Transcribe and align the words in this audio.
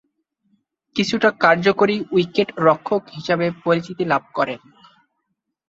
কিছুটা 0.95 1.29
কার্যকরী 1.39 1.95
উইকেট-রক্ষক 2.11 3.01
হিসেবে 3.09 3.45
পরিচিতি 3.63 4.03
লাভ 4.05 4.23
করেন। 4.33 4.59